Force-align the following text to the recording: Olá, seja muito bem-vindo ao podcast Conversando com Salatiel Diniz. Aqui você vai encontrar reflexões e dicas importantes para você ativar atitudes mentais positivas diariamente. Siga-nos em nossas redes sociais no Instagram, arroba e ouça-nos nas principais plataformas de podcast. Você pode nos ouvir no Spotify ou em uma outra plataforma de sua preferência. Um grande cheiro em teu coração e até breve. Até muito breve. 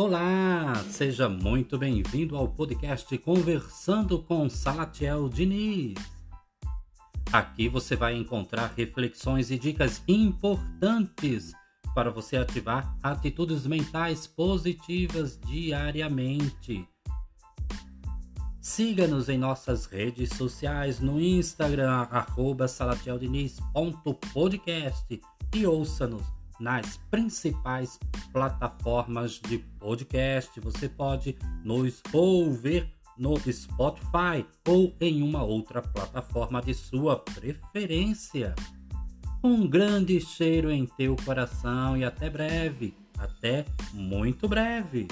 Olá, 0.00 0.76
seja 0.90 1.28
muito 1.28 1.76
bem-vindo 1.76 2.36
ao 2.36 2.46
podcast 2.46 3.18
Conversando 3.18 4.22
com 4.22 4.48
Salatiel 4.48 5.28
Diniz. 5.28 5.94
Aqui 7.32 7.68
você 7.68 7.96
vai 7.96 8.14
encontrar 8.14 8.72
reflexões 8.76 9.50
e 9.50 9.58
dicas 9.58 10.00
importantes 10.06 11.52
para 11.96 12.12
você 12.12 12.36
ativar 12.36 12.96
atitudes 13.02 13.66
mentais 13.66 14.24
positivas 14.24 15.36
diariamente. 15.36 16.88
Siga-nos 18.60 19.28
em 19.28 19.36
nossas 19.36 19.86
redes 19.86 20.30
sociais 20.30 21.00
no 21.00 21.20
Instagram, 21.20 22.06
arroba 22.08 22.66
e 25.52 25.66
ouça-nos 25.66 26.37
nas 26.58 26.96
principais 27.10 27.98
plataformas 28.32 29.40
de 29.40 29.58
podcast. 29.78 30.60
Você 30.60 30.88
pode 30.88 31.36
nos 31.64 32.02
ouvir 32.12 32.88
no 33.18 33.36
Spotify 33.50 34.46
ou 34.66 34.94
em 35.00 35.22
uma 35.22 35.42
outra 35.42 35.82
plataforma 35.82 36.62
de 36.62 36.72
sua 36.74 37.16
preferência. 37.18 38.54
Um 39.42 39.68
grande 39.68 40.20
cheiro 40.20 40.70
em 40.70 40.86
teu 40.86 41.16
coração 41.24 41.96
e 41.96 42.04
até 42.04 42.30
breve. 42.30 42.94
Até 43.18 43.64
muito 43.92 44.48
breve. 44.48 45.08